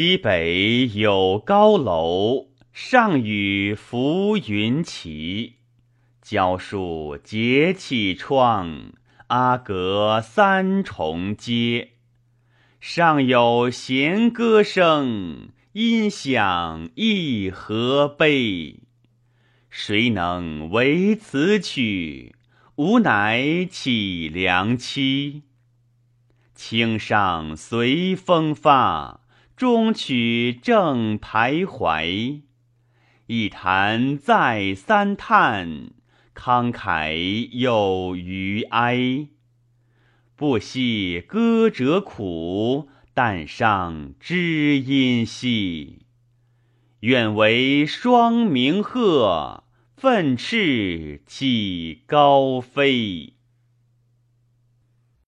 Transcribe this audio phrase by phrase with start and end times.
[0.00, 5.56] 西北有高楼，上与浮云齐。
[6.22, 8.94] 郊树节气窗，
[9.26, 11.90] 阿阁三重阶。
[12.80, 18.80] 上有弦歌声，音响一何悲？
[19.68, 22.34] 谁能为此曲？
[22.76, 25.42] 吾乃凄凉妻。
[26.54, 29.19] 清上随风发，
[29.60, 32.40] 中曲正徘徊。
[33.26, 35.90] 一弹再三叹，
[36.34, 39.28] 慷慨有余哀。
[40.34, 46.06] 不惜歌者苦，但伤知音稀。
[47.00, 53.34] 愿为双鸣鹤，奋翅起高飞。